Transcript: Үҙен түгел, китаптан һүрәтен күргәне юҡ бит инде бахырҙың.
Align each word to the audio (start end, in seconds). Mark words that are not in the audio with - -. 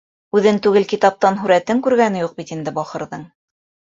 Үҙен 0.37 0.55
түгел, 0.67 0.85
китаптан 0.93 1.37
һүрәтен 1.41 1.83
күргәне 1.87 2.23
юҡ 2.23 2.33
бит 2.39 2.53
инде 2.57 2.73
бахырҙың. 2.81 3.29